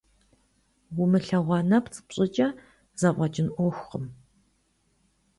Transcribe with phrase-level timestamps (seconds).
[1.01, 2.47] Умылъэгъуа нэпцӀ пщӏыкӏэ
[2.99, 4.05] зэфӏэкӏын ӏуэхукъым.